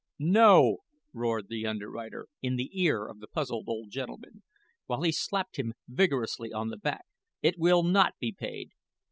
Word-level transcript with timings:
"No," 0.17 0.77
roared 1.13 1.47
the 1.47 1.67
underwriter, 1.67 2.25
in 2.41 2.55
the 2.55 2.71
ear 2.73 3.05
of 3.05 3.19
the 3.19 3.27
puzzled 3.27 3.69
old 3.69 3.91
gentleman; 3.91 4.41
while 4.87 5.03
he 5.03 5.11
slapped 5.11 5.57
him 5.59 5.75
vigorously 5.87 6.51
on 6.51 6.69
the 6.69 6.77
back; 6.77 7.05
"it 7.43 7.59
will 7.59 7.83
not 7.83 8.13
be 8.19 8.31
paid. 8.31 8.71